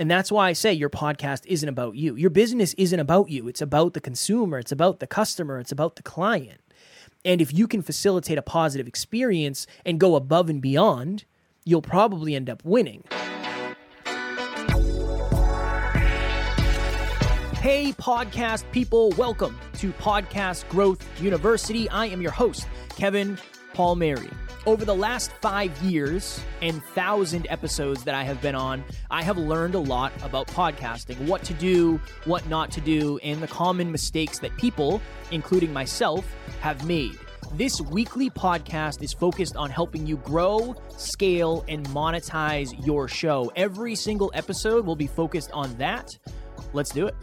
[0.00, 2.16] And that's why I say your podcast isn't about you.
[2.16, 3.48] Your business isn't about you.
[3.48, 6.62] It's about the consumer, it's about the customer, it's about the client.
[7.22, 11.26] And if you can facilitate a positive experience and go above and beyond,
[11.66, 13.04] you'll probably end up winning.
[17.58, 21.90] Hey, podcast people, welcome to Podcast Growth University.
[21.90, 23.36] I am your host, Kevin
[23.74, 24.30] Palmieri.
[24.66, 29.38] Over the last five years and thousand episodes that I have been on, I have
[29.38, 33.90] learned a lot about podcasting, what to do, what not to do, and the common
[33.90, 36.26] mistakes that people, including myself,
[36.60, 37.18] have made.
[37.54, 43.50] This weekly podcast is focused on helping you grow, scale, and monetize your show.
[43.56, 46.18] Every single episode will be focused on that.
[46.74, 47.14] Let's do it.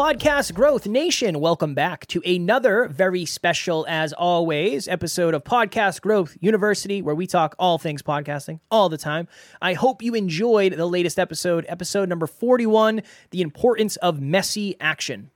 [0.00, 6.38] Podcast Growth Nation, welcome back to another very special, as always, episode of Podcast Growth
[6.40, 9.28] University, where we talk all things podcasting all the time.
[9.60, 15.30] I hope you enjoyed the latest episode, episode number 41, The Importance of Messy Action.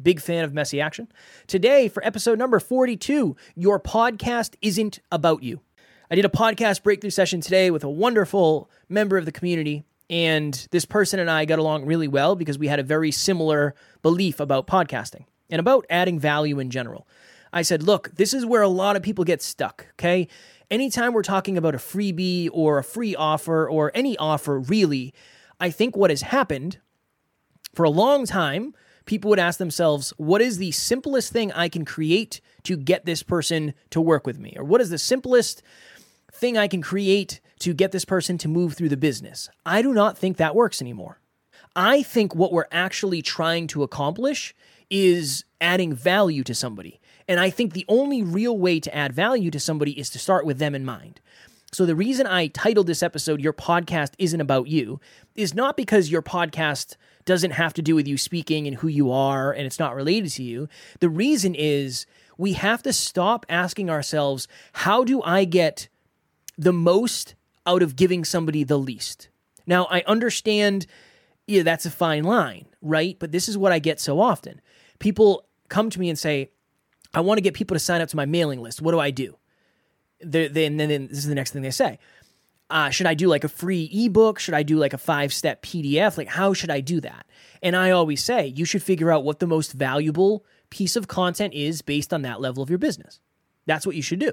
[0.00, 1.08] Big fan of messy action.
[1.48, 5.60] Today, for episode number 42, Your Podcast Isn't About You.
[6.08, 10.66] I did a podcast breakthrough session today with a wonderful member of the community and
[10.70, 14.40] this person and I got along really well because we had a very similar belief
[14.40, 17.06] about podcasting and about adding value in general.
[17.52, 20.28] I said, look, this is where a lot of people get stuck, okay?
[20.70, 25.14] Anytime we're talking about a freebie or a free offer or any offer, really,
[25.60, 26.78] I think what has happened
[27.74, 31.84] for a long time, people would ask themselves, what is the simplest thing I can
[31.84, 34.54] create to get this person to work with me?
[34.56, 35.62] Or what is the simplest
[36.32, 39.48] thing I can create to get this person to move through the business.
[39.64, 41.20] I do not think that works anymore.
[41.76, 44.54] I think what we're actually trying to accomplish
[44.90, 47.00] is adding value to somebody.
[47.26, 50.46] And I think the only real way to add value to somebody is to start
[50.46, 51.20] with them in mind.
[51.72, 55.00] So, the reason I titled this episode, Your Podcast Isn't About You,
[55.34, 56.94] is not because your podcast
[57.24, 60.30] doesn't have to do with you speaking and who you are and it's not related
[60.32, 60.68] to you.
[61.00, 62.06] The reason is
[62.38, 65.88] we have to stop asking ourselves, how do I get
[66.56, 67.34] the most
[67.66, 69.28] out of giving somebody the least.
[69.66, 70.86] Now, I understand,
[71.46, 73.16] yeah, that's a fine line, right?
[73.18, 74.60] But this is what I get so often.
[74.98, 76.50] People come to me and say,
[77.14, 78.82] I want to get people to sign up to my mailing list.
[78.82, 79.36] What do I do?
[80.20, 81.98] Then, then, this is the next thing they say.
[82.70, 84.38] Uh, should I do like a free ebook?
[84.38, 86.16] Should I do like a five step PDF?
[86.16, 87.26] Like, how should I do that?
[87.62, 91.54] And I always say, you should figure out what the most valuable piece of content
[91.54, 93.20] is based on that level of your business.
[93.66, 94.32] That's what you should do.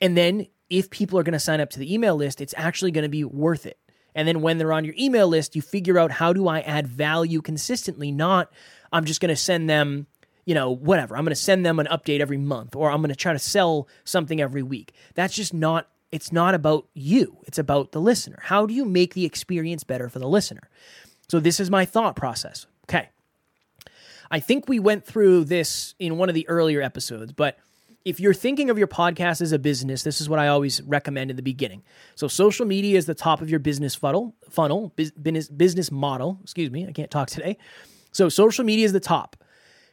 [0.00, 2.90] And then if people are going to sign up to the email list, it's actually
[2.90, 3.78] going to be worth it.
[4.14, 6.86] And then when they're on your email list, you figure out how do I add
[6.86, 8.50] value consistently, not
[8.92, 10.06] I'm just going to send them,
[10.44, 11.16] you know, whatever.
[11.16, 13.38] I'm going to send them an update every month or I'm going to try to
[13.38, 14.94] sell something every week.
[15.14, 17.36] That's just not it's not about you.
[17.46, 18.38] It's about the listener.
[18.44, 20.70] How do you make the experience better for the listener?
[21.28, 22.66] So this is my thought process.
[22.84, 23.10] Okay.
[24.30, 27.58] I think we went through this in one of the earlier episodes, but
[28.06, 31.28] if you're thinking of your podcast as a business, this is what I always recommend
[31.28, 31.82] in the beginning.
[32.14, 36.38] So social media is the top of your business funnel, funnel, business business model.
[36.40, 37.58] Excuse me, I can't talk today.
[38.12, 39.34] So social media is the top.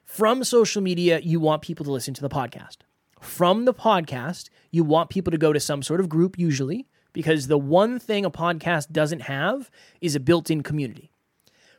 [0.03, 2.77] From social media, you want people to listen to the podcast.
[3.19, 7.47] From the podcast, you want people to go to some sort of group usually because
[7.47, 11.12] the one thing a podcast doesn't have is a built-in community.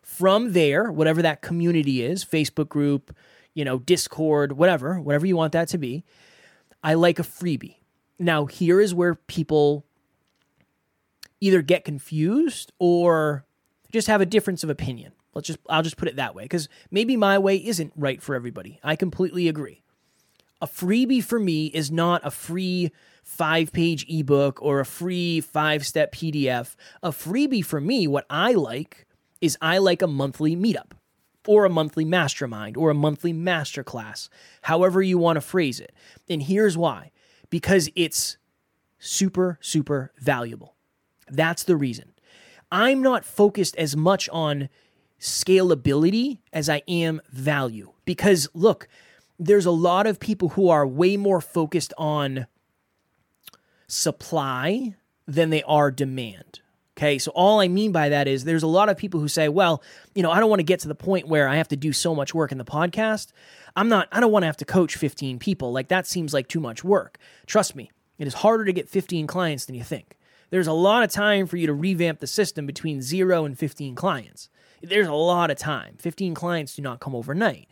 [0.05, 3.17] From there, whatever that community is, Facebook group,
[3.55, 6.05] you know, Discord, whatever, whatever you want that to be,
[6.83, 7.77] I like a freebie.
[8.19, 9.87] Now, here is where people
[11.41, 13.45] either get confused or
[13.93, 15.13] just have a difference of opinion.
[15.35, 18.35] Let's just I'll just put it that way cuz maybe my way isn't right for
[18.35, 18.79] everybody.
[18.85, 19.83] I completely agree.
[20.61, 22.93] A freebie for me is not a free
[23.27, 26.77] 5-page ebook or a free 5-step PDF.
[27.03, 29.04] A freebie for me what I like
[29.45, 30.93] is I like a monthly meetup
[31.47, 34.31] or a monthly mastermind or a monthly masterclass,
[34.63, 35.93] however you want to phrase it.
[36.29, 37.11] And here's why
[37.51, 38.39] because it's
[38.99, 40.75] super, super valuable.
[41.31, 42.15] That's the reason.
[42.73, 44.71] I'm not focused as much on
[45.21, 48.89] scalability as I am value because look,
[49.39, 52.47] there's a lot of people who are way more focused on
[53.87, 54.95] supply
[55.27, 56.61] than they are demand.
[56.97, 59.49] Okay, so all I mean by that is there's a lot of people who say,
[59.49, 59.83] well,
[60.15, 61.93] you know, I don't want to get to the point where I have to do
[61.93, 63.33] so much work in the podcast.
[63.75, 65.73] I'm not, I don't want to have to coach 15 people.
[65.73, 67.19] Like that seems like too much work.
[67.47, 70.17] Trust me, it is harder to get 15 clients than you think.
[70.51, 73.97] There's a lot of time for you to revamp the system between zero and 15
[73.97, 74.49] clients.
[74.81, 75.97] There's a lot of time.
[75.99, 77.67] 15 clients do not come overnight.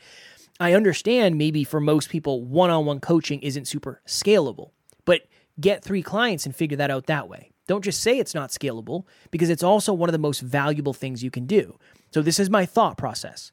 [0.59, 4.71] I understand maybe for most people, one on one coaching isn't super scalable,
[5.05, 5.23] but
[5.61, 7.52] get three clients and figure that out that way.
[7.67, 11.23] Don't just say it's not scalable because it's also one of the most valuable things
[11.23, 11.79] you can do.
[12.13, 13.53] So, this is my thought process.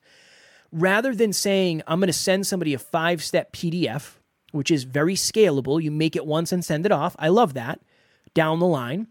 [0.72, 4.16] Rather than saying, I'm going to send somebody a five step PDF,
[4.52, 7.16] which is very scalable, you make it once and send it off.
[7.20, 7.80] I love that
[8.34, 9.08] down the line.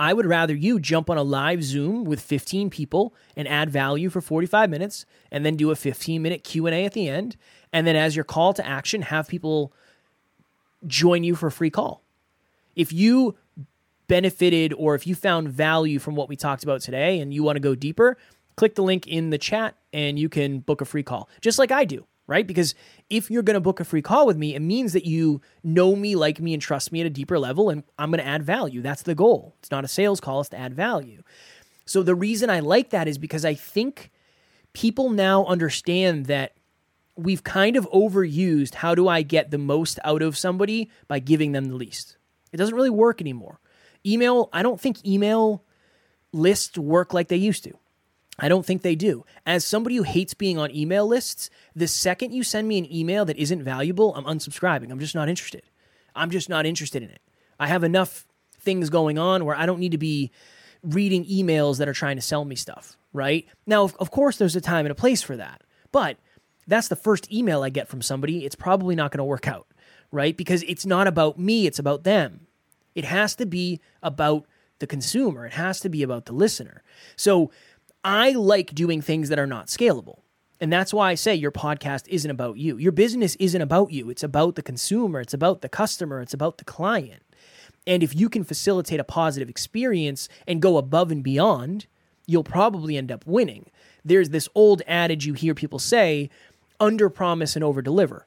[0.00, 4.08] I would rather you jump on a live Zoom with 15 people and add value
[4.08, 7.36] for 45 minutes and then do a 15 minute Q&A at the end
[7.70, 9.74] and then as your call to action have people
[10.86, 12.02] join you for a free call.
[12.74, 13.36] If you
[14.10, 17.54] benefited or if you found value from what we talked about today and you want
[17.54, 18.18] to go deeper,
[18.56, 21.28] click the link in the chat and you can book a free call.
[21.40, 22.46] Just like I do right?
[22.46, 22.76] Because
[23.10, 25.96] if you're going to book a free call with me, it means that you know
[25.96, 28.44] me, like me, and trust me at a deeper level, and I'm going to add
[28.44, 28.82] value.
[28.82, 29.56] That's the goal.
[29.58, 31.24] It's not a sales call, it's to add value.
[31.86, 34.12] So the reason I like that is because I think
[34.74, 36.52] people now understand that
[37.16, 41.50] we've kind of overused how do I get the most out of somebody by giving
[41.50, 42.16] them the least.
[42.52, 43.58] It doesn't really work anymore.
[44.04, 45.64] Email, I don't think email
[46.32, 47.72] lists work like they used to.
[48.38, 49.24] I don't think they do.
[49.44, 53.24] As somebody who hates being on email lists, the second you send me an email
[53.26, 54.90] that isn't valuable, I'm unsubscribing.
[54.90, 55.62] I'm just not interested.
[56.14, 57.20] I'm just not interested in it.
[57.58, 58.26] I have enough
[58.58, 60.30] things going on where I don't need to be
[60.82, 63.46] reading emails that are trying to sell me stuff, right?
[63.66, 65.62] Now, of, course, there's a time and a place for that.
[65.92, 66.16] But
[66.66, 68.44] that's the first email I get from somebody.
[68.46, 69.66] It's probably not going to work out,
[70.10, 70.36] right?
[70.36, 72.46] Because it's not about me, it's about them.
[72.94, 74.46] It has to be about
[74.78, 76.82] the consumer, it has to be about the listener.
[77.16, 77.50] So,
[78.02, 80.20] I like doing things that are not scalable.
[80.58, 82.76] And that's why I say your podcast isn't about you.
[82.78, 84.10] Your business isn't about you.
[84.10, 87.22] It's about the consumer, it's about the customer, it's about the client.
[87.86, 91.86] And if you can facilitate a positive experience and go above and beyond,
[92.26, 93.70] you'll probably end up winning.
[94.04, 96.30] There's this old adage you hear people say
[96.78, 98.26] under promise and over deliver.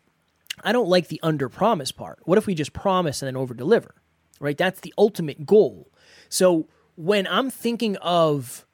[0.63, 2.19] I don't like the under promise part.
[2.25, 3.95] What if we just promise and then over deliver?
[4.43, 4.57] Right?
[4.57, 5.89] That's the ultimate goal.
[6.29, 8.65] So when I'm thinking of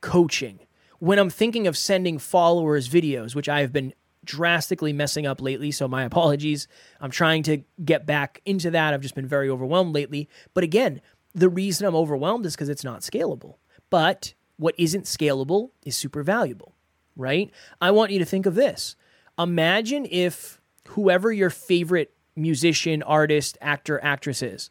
[0.00, 0.60] coaching,
[0.98, 3.94] when I'm thinking of sending followers videos, which I have been
[4.28, 6.68] drastically messing up lately, so my apologies.
[7.00, 8.94] I'm trying to get back into that.
[8.94, 10.28] I've just been very overwhelmed lately.
[10.54, 11.00] But again,
[11.34, 13.56] the reason I'm overwhelmed is because it's not scalable.
[13.90, 16.74] But what isn't scalable is super valuable,
[17.16, 17.50] right?
[17.80, 18.96] I want you to think of this.
[19.38, 24.70] Imagine if whoever your favorite musician, artist, actor, actress is,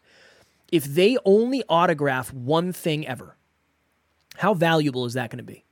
[0.72, 3.38] if they only autograph one thing ever,
[4.38, 5.66] how valuable is that going to be?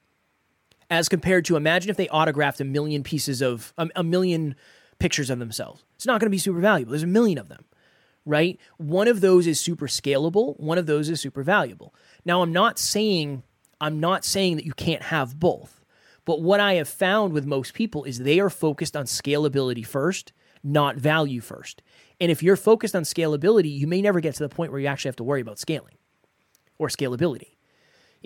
[0.90, 4.56] As compared to imagine if they autographed a million pieces of a, million
[5.00, 5.84] pictures of themselves.
[5.96, 6.92] It's not going to be super valuable.
[6.92, 7.66] There's a million of them,
[8.26, 8.60] right?
[8.78, 11.94] One of those is super scalable, one of those is super valuable.
[12.24, 13.44] Now, I'm not saying
[13.82, 15.84] I'm not saying that you can't have both.
[16.24, 20.34] But what I have found with most people is they are focused on scalability first,
[20.64, 21.82] not value first.
[22.20, 24.88] And if you're focused on scalability, you may never get to the point where you
[24.88, 25.96] actually have to worry about scaling
[26.78, 27.56] or scalability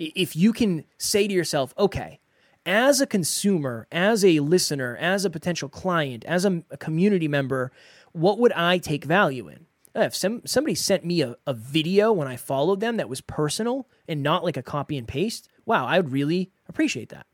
[0.00, 2.20] if you can say to yourself, okay,
[2.64, 7.70] as a consumer, as a listener, as a potential client, as a, community member,
[8.12, 9.66] what would I take value in?
[9.94, 13.20] Uh, if some, somebody sent me a, a video when I followed them that was
[13.20, 17.26] personal and not like a copy and paste, wow, I would really appreciate that.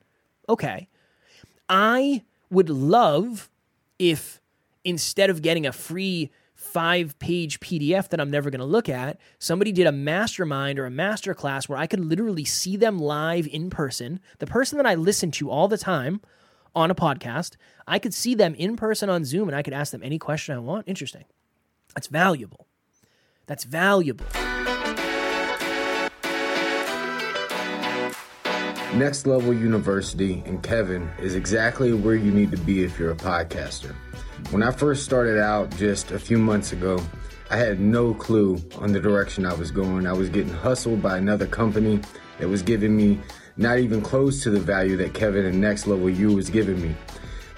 [0.49, 0.88] Okay.
[1.69, 3.49] I would love
[3.99, 4.41] if
[4.85, 6.31] instead of getting a free
[6.67, 9.19] five page PDF that I'm never going to look at.
[9.39, 13.47] Somebody did a mastermind or a master class where I could literally see them live
[13.47, 14.21] in person.
[14.38, 16.21] The person that I listen to all the time
[16.75, 19.93] on a podcast, I could see them in person on Zoom and I could ask
[19.93, 20.87] them any question I want.
[20.87, 21.25] Interesting.
[21.95, 22.67] That's valuable.
[23.47, 24.26] That's valuable.
[28.99, 33.17] Next Level University and Kevin is exactly where you need to be if you're a
[33.17, 33.95] podcaster.
[34.50, 36.99] When I first started out just a few months ago,
[37.50, 40.07] I had no clue on the direction I was going.
[40.07, 42.00] I was getting hustled by another company
[42.38, 43.21] that was giving me
[43.59, 46.95] not even close to the value that Kevin and Next Level U was giving me.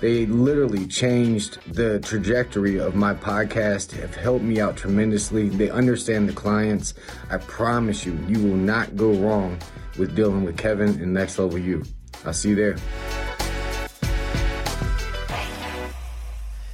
[0.00, 5.50] They literally changed the trajectory of my podcast, have helped me out tremendously.
[5.50, 6.95] They understand the clients.
[7.30, 9.57] I promise you, you will not go wrong
[9.99, 11.83] with dealing with Kevin and Next Level U.
[12.25, 12.76] I'll see you there.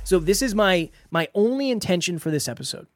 [0.04, 2.86] So this is my my only intention for this episode.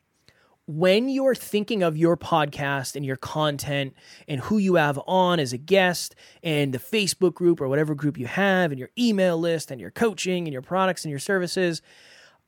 [0.66, 3.94] When you're thinking of your podcast and your content
[4.28, 8.18] and who you have on as a guest and the Facebook group or whatever group
[8.18, 11.80] you have and your email list and your coaching and your products and your services,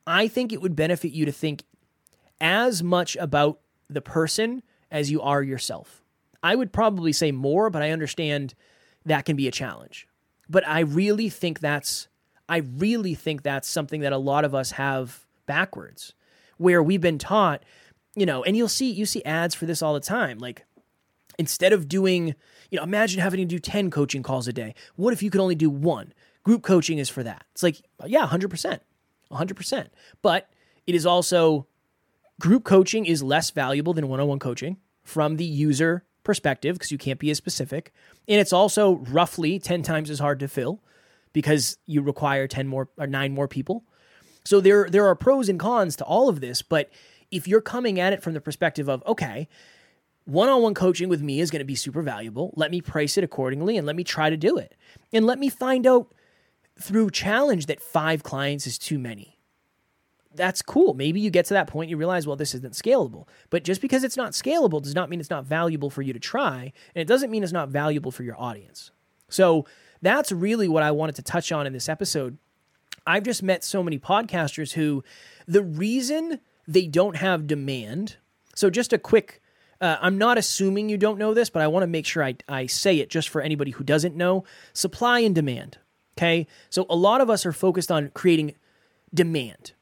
[0.05, 1.63] I think it would benefit you to think
[2.39, 3.59] as much about
[3.89, 4.61] the person
[4.91, 6.03] as you are yourself.
[6.43, 8.53] I would probably say more, but I understand
[9.05, 10.07] that can be a challenge.
[10.49, 12.07] But I really think that's
[12.49, 16.13] I really think that's something that a lot of us have backwards,
[16.57, 17.63] where we've been taught
[18.15, 20.37] you know, and you'll see you see ads for this all the time.
[20.37, 20.65] Like
[21.37, 22.35] instead of doing,
[22.69, 24.75] you know, imagine having to do 10 coaching calls a day.
[24.95, 26.13] What if you could only do one?
[26.43, 27.45] Group coaching is for that.
[27.51, 28.79] It's like, yeah, 100%.
[29.31, 29.87] 100%.
[30.21, 30.49] But
[30.87, 31.67] it is also
[32.39, 37.19] group coaching is less valuable than one-on-one coaching from the user perspective because you can't
[37.19, 37.91] be as specific.
[38.27, 40.81] And it's also roughly 10 times as hard to fill
[41.33, 43.83] because you require 10 more or 9 more people.
[44.43, 46.89] So there there are pros and cons to all of this, but
[47.29, 49.47] if you're coming at it from the perspective of okay,
[50.25, 52.53] one-on-one coaching with me is going to be super valuable.
[52.55, 54.75] Let me price it accordingly and let me try to do it.
[55.11, 56.13] And let me find out
[56.79, 59.37] through challenge that 5 clients is too many
[60.35, 60.93] that's cool.
[60.93, 63.27] Maybe you get to that point, you realize, well, this isn't scalable.
[63.49, 66.19] But just because it's not scalable does not mean it's not valuable for you to
[66.19, 66.71] try.
[66.95, 68.91] And it doesn't mean it's not valuable for your audience.
[69.29, 69.65] So
[70.01, 72.37] that's really what I wanted to touch on in this episode.
[73.05, 75.03] I've just met so many podcasters who
[75.47, 78.17] the reason they don't have demand.
[78.55, 79.41] So, just a quick
[79.79, 82.35] uh, I'm not assuming you don't know this, but I want to make sure I,
[82.47, 85.79] I say it just for anybody who doesn't know supply and demand.
[86.15, 86.45] Okay.
[86.69, 88.53] So, a lot of us are focused on creating
[89.13, 89.73] demand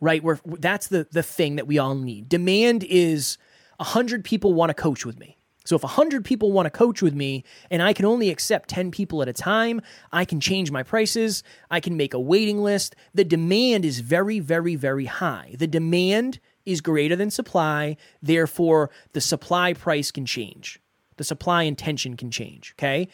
[0.00, 0.22] right?
[0.22, 2.28] Where that's the the thing that we all need.
[2.28, 3.38] Demand is
[3.80, 5.36] hundred people want to coach with me.
[5.64, 8.68] So if a hundred people want to coach with me and I can only accept
[8.68, 9.80] 10 people at a time,
[10.12, 11.42] I can change my prices.
[11.70, 12.94] I can make a waiting list.
[13.14, 15.54] The demand is very, very, very high.
[15.58, 17.96] The demand is greater than supply.
[18.22, 20.80] Therefore, the supply price can change.
[21.16, 22.74] The supply intention can change.
[22.78, 23.08] Okay.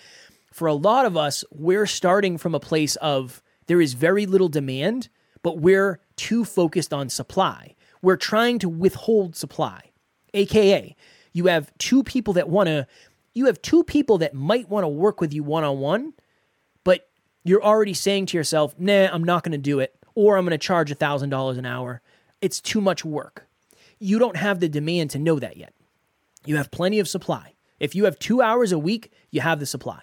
[0.52, 4.48] For a lot of us, we're starting from a place of there is very little
[4.48, 5.08] demand
[5.42, 7.74] but we're too focused on supply.
[8.02, 9.90] We're trying to withhold supply.
[10.34, 10.94] AKA,
[11.32, 12.86] you have two people that want to,
[13.32, 16.12] you have two people that might want to work with you one on one,
[16.84, 17.08] but
[17.42, 20.50] you're already saying to yourself, nah, I'm not going to do it, or I'm going
[20.50, 22.02] to charge $1,000 an hour.
[22.42, 23.48] It's too much work.
[23.98, 25.72] You don't have the demand to know that yet.
[26.44, 27.54] You have plenty of supply.
[27.78, 30.02] If you have two hours a week, you have the supply,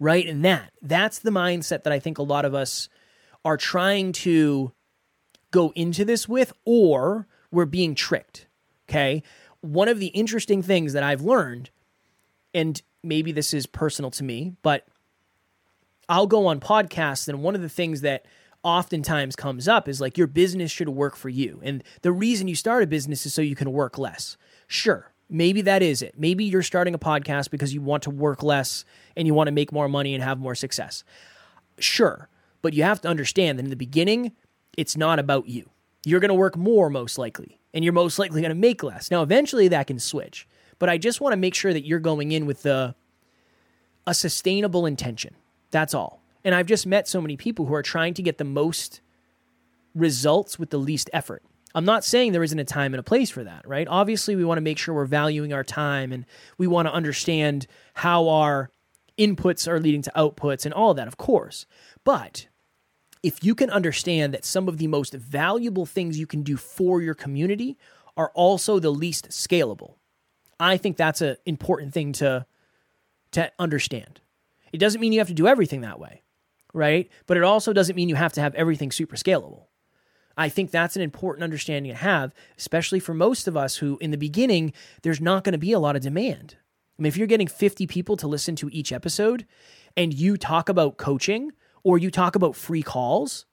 [0.00, 0.26] right?
[0.26, 2.88] And that, that's the mindset that I think a lot of us
[3.44, 4.72] are trying to
[5.52, 8.48] go into this with, or we're being tricked.
[8.88, 9.22] Okay.
[9.60, 11.70] One of the interesting things that I've learned,
[12.52, 14.88] and maybe this is personal to me, but
[16.08, 18.26] I'll go on podcasts, and one of the things that
[18.64, 21.60] oftentimes comes up is like your business should work for you.
[21.62, 24.36] And the reason you start a business is so you can work less.
[24.66, 26.14] Sure, maybe that is it.
[26.18, 28.84] Maybe you're starting a podcast because you want to work less
[29.16, 31.04] and you want to make more money and have more success.
[31.78, 32.28] Sure.
[32.62, 34.32] But you have to understand that in the beginning,
[34.76, 35.70] it's not about you.
[36.04, 39.10] You're going to work more, most likely, and you're most likely going to make less.
[39.10, 40.48] Now, eventually that can switch,
[40.78, 42.94] but I just want to make sure that you're going in with the,
[44.06, 45.36] a sustainable intention.
[45.70, 46.22] That's all.
[46.44, 49.00] And I've just met so many people who are trying to get the most
[49.94, 51.42] results with the least effort.
[51.74, 53.86] I'm not saying there isn't a time and a place for that, right?
[53.88, 56.26] Obviously, we want to make sure we're valuing our time and
[56.58, 58.70] we want to understand how our
[59.18, 61.66] inputs are leading to outputs and all that, of course.
[62.04, 62.48] But
[63.22, 67.00] if you can understand that some of the most valuable things you can do for
[67.00, 67.78] your community
[68.16, 69.94] are also the least scalable,
[70.58, 72.46] I think that's an important thing to
[73.32, 74.20] to understand.
[74.72, 76.22] It doesn't mean you have to do everything that way,
[76.74, 77.10] right?
[77.26, 79.66] But it also doesn't mean you have to have everything super scalable.
[80.36, 84.10] I think that's an important understanding to have, especially for most of us who, in
[84.10, 86.56] the beginning, there's not going to be a lot of demand.
[86.98, 89.46] I mean, if you're getting 50 people to listen to each episode
[89.96, 91.52] and you talk about coaching
[91.84, 93.46] or you talk about free calls,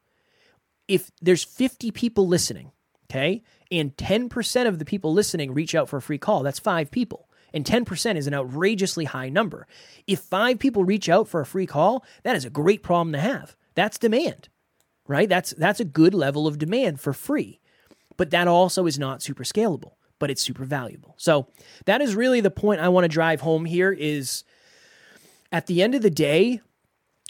[0.88, 2.72] if there's 50 people listening,
[3.10, 6.92] okay, and 10% of the people listening reach out for a free call, that's five
[6.92, 7.30] people.
[7.54, 9.68] And 10% is an outrageously high number.
[10.06, 13.20] If five people reach out for a free call, that is a great problem to
[13.20, 13.56] have.
[13.76, 14.50] That's demand,
[15.08, 15.28] right?
[15.30, 17.60] That's that's a good level of demand for free.
[18.18, 21.16] But that also is not super scalable, but it's super valuable.
[21.18, 21.48] So
[21.86, 24.44] that is really the point I want to drive home here is
[25.52, 26.62] at the end of the day,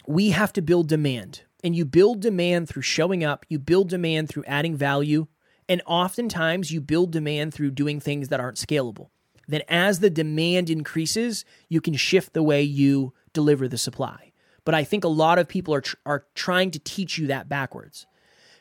[0.06, 1.42] we have to build demand.
[1.62, 5.26] And you build demand through showing up, you build demand through adding value,
[5.68, 9.08] and oftentimes you build demand through doing things that aren't scalable.
[9.46, 14.32] Then, as the demand increases, you can shift the way you deliver the supply.
[14.64, 17.48] But I think a lot of people are, tr- are trying to teach you that
[17.48, 18.06] backwards,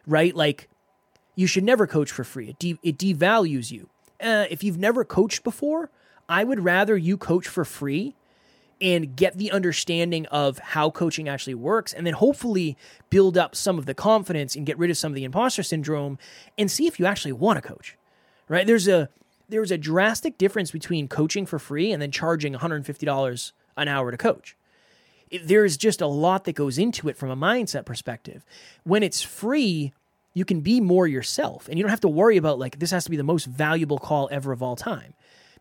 [0.07, 0.35] right?
[0.35, 0.69] Like,
[1.35, 3.89] you should never coach for free, it, de- it devalues you.
[4.21, 5.89] Uh, if you've never coached before,
[6.27, 8.15] I would rather you coach for free
[8.81, 12.77] and get the understanding of how coaching actually works and then hopefully
[13.09, 16.17] build up some of the confidence and get rid of some of the imposter syndrome
[16.57, 17.97] and see if you actually want to coach
[18.49, 18.67] right?
[18.67, 19.07] There's a
[19.47, 24.17] there's a drastic difference between coaching for free and then charging $150 an hour to
[24.17, 24.55] coach.
[25.43, 28.43] There's just a lot that goes into it from a mindset perspective.
[28.83, 29.93] When it's free
[30.35, 33.03] you can be more yourself and you don't have to worry about like this has
[33.03, 35.13] to be the most valuable call ever of all time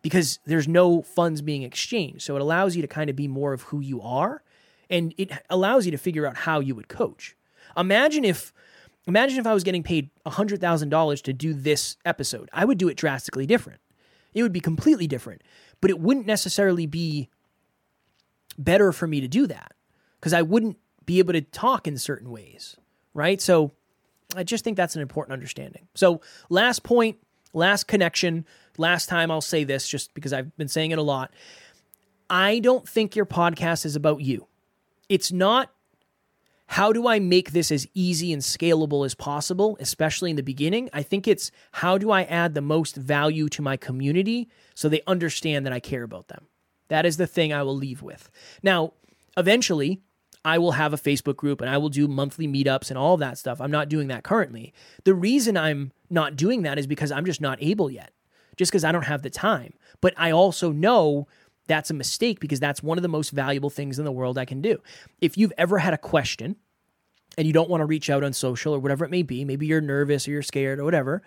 [0.02, 2.23] because there's no funds being exchanged.
[2.23, 4.43] So it allows you to kind of be more of who you are
[4.90, 7.37] and it allows you to figure out how you would coach.
[7.76, 8.52] Imagine if
[9.07, 12.49] imagine if I was getting paid $100,000 to do this episode.
[12.52, 13.81] I would do it drastically different.
[14.35, 15.43] It would be completely different,
[15.81, 17.28] but it wouldn't necessarily be
[18.59, 19.73] better for me to do that
[20.21, 20.76] because I wouldn't
[21.07, 22.76] be able to talk in certain ways,
[23.14, 23.40] right?
[23.40, 23.73] So
[24.37, 25.88] I just think that's an important understanding.
[25.95, 27.17] So, last point,
[27.55, 28.45] last connection,
[28.78, 31.32] last time I'll say this just because I've been saying it a lot.
[32.30, 34.47] I don't think your podcast is about you.
[35.08, 35.70] It's not
[36.66, 40.90] how do I make this as easy and scalable as possible, especially in the beginning?
[40.92, 45.00] I think it's how do I add the most value to my community so they
[45.06, 46.47] understand that I care about them.
[46.88, 48.30] That is the thing I will leave with.
[48.62, 48.92] Now,
[49.38, 50.02] eventually,
[50.44, 53.38] I will have a Facebook group and I will do monthly meetups and all that
[53.38, 53.62] stuff.
[53.62, 54.75] I'm not doing that currently.
[55.04, 58.12] The reason I'm not doing that is because I'm just not able yet,
[58.59, 59.73] just because I don't have the time.
[60.03, 61.27] But I also know
[61.67, 64.45] that's a mistake because that's one of the most valuable things in the world I
[64.45, 64.79] can do.
[65.21, 66.57] If you've ever had a question
[67.38, 69.67] and you don't want to reach out on social or whatever it may be, maybe
[69.67, 71.23] you're nervous or you're scared or whatever.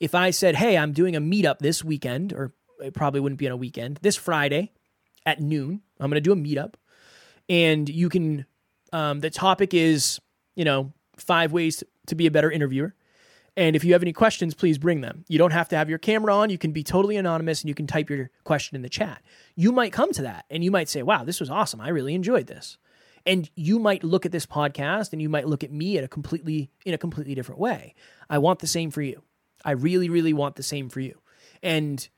[0.00, 3.46] If I said, Hey, I'm doing a meetup this weekend, or it probably wouldn't be
[3.46, 4.72] on a weekend, this Friday
[5.26, 6.74] at noon, I'm going to do a meetup
[7.48, 8.46] and you can
[8.92, 10.20] um, the topic is
[10.54, 12.94] you know five ways to be a better interviewer
[13.58, 15.24] and if you have any questions please bring them.
[15.28, 16.48] You don't have to have your camera on.
[16.48, 19.20] You can be totally anonymous and you can type your question in the chat.
[19.56, 21.80] You might come to that and you might say wow this was awesome.
[21.80, 22.78] I really enjoyed this.
[23.26, 26.08] And you might look at this podcast and you might look at me at a
[26.08, 27.94] completely in a completely different way.
[28.30, 29.22] I want the same for you.
[29.64, 31.18] I really really want the same for you.
[31.60, 32.08] And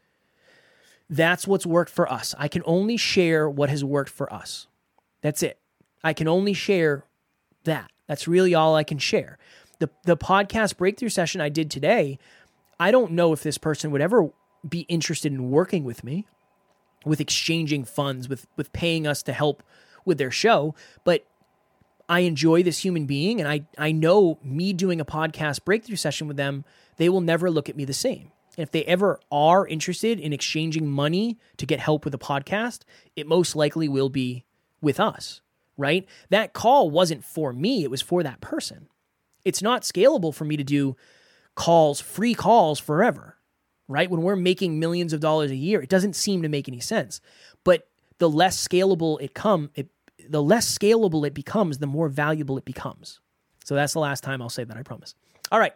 [1.09, 2.35] that's what's worked for us.
[2.39, 4.69] I can only share what has worked for us.
[5.23, 5.59] That's it.
[6.05, 7.07] I can only share
[7.65, 7.91] that.
[8.07, 9.39] That's really all I can share.
[9.81, 12.19] The the podcast breakthrough session I did today,
[12.79, 14.31] I don't know if this person would ever
[14.67, 16.27] be interested in working with me,
[17.05, 19.63] with exchanging funds, with with paying us to help
[20.05, 20.75] with their show,
[21.05, 21.27] but
[22.09, 26.29] I enjoy this human being and I I know me doing a podcast breakthrough session
[26.29, 26.65] with them,
[26.97, 28.33] they will never look at me the same.
[28.57, 32.81] And if they ever are interested in exchanging money to get help with a podcast,
[33.17, 34.45] it most likely will be
[34.83, 35.41] with us,
[35.79, 36.07] right?
[36.29, 38.89] That call wasn't for me, it was for that person.
[39.45, 40.97] It's not scalable for me to do
[41.55, 43.37] calls, free calls forever,
[43.89, 44.11] right?
[44.11, 47.21] When we're making millions of dollars a year, it doesn't seem to make any sense.
[47.65, 49.89] But the less scalable it come, it,
[50.29, 53.21] the less scalable it becomes, the more valuable it becomes.
[53.65, 55.15] So that's the last time I'll say that, I promise.
[55.51, 55.75] All right.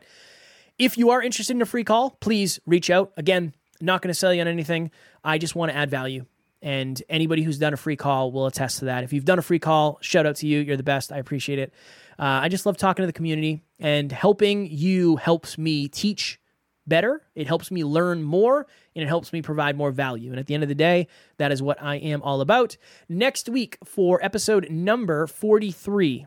[0.79, 3.13] If you are interested in a free call, please reach out.
[3.17, 4.91] Again, not going to sell you on anything.
[5.23, 6.27] I just want to add value.
[6.65, 9.05] And anybody who's done a free call will attest to that.
[9.05, 10.61] If you've done a free call, shout out to you.
[10.61, 11.13] You're the best.
[11.13, 11.75] I appreciate it.
[12.19, 16.41] Uh, I just love talking to the community and helping you helps me teach
[16.87, 17.21] better.
[17.35, 20.31] It helps me learn more and it helps me provide more value.
[20.31, 22.79] And at the end of the day, that is what I am all about.
[23.11, 26.27] Next week for episode number 43,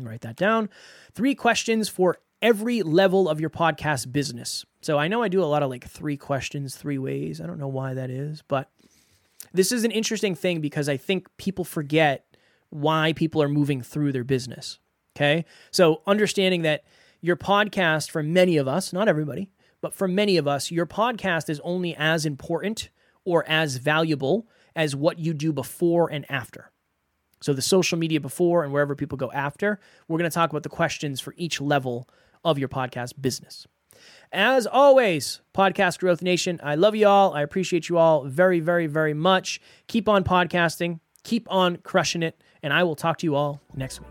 [0.00, 0.68] write that down.
[1.14, 4.64] Three questions for every level of your podcast business.
[4.82, 7.40] So I know I do a lot of like three questions, three ways.
[7.40, 8.70] I don't know why that is, but
[9.52, 12.24] this is an interesting thing because I think people forget
[12.70, 14.78] why people are moving through their business.
[15.16, 15.44] Okay.
[15.70, 16.84] So understanding that
[17.20, 21.48] your podcast, for many of us, not everybody, but for many of us, your podcast
[21.48, 22.90] is only as important
[23.24, 24.46] or as valuable
[24.76, 26.70] as what you do before and after.
[27.40, 30.62] So the social media before and wherever people go after, we're going to talk about
[30.62, 32.08] the questions for each level
[32.44, 33.66] of your podcast business.
[34.32, 37.34] As always, Podcast Growth Nation, I love you all.
[37.34, 39.60] I appreciate you all very, very, very much.
[39.86, 44.00] Keep on podcasting, keep on crushing it, and I will talk to you all next
[44.00, 44.08] week.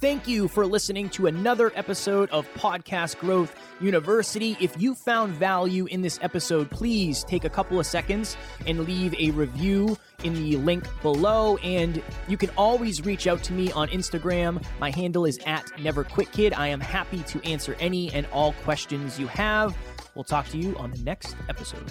[0.00, 4.56] Thank you for listening to another episode of Podcast Growth University.
[4.60, 9.14] If you found value in this episode, please take a couple of seconds and leave
[9.18, 11.56] a review in the link below.
[11.58, 14.62] And you can always reach out to me on Instagram.
[14.80, 16.54] My handle is at NeverQuitKid.
[16.56, 19.76] I am happy to answer any and all questions you have.
[20.14, 21.90] We'll talk to you on the next episode.